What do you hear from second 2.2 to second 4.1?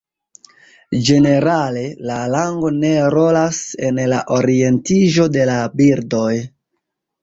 lango ne rolas en